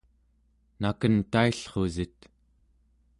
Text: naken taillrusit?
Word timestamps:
naken 0.81 1.15
taillrusit? 1.31 2.19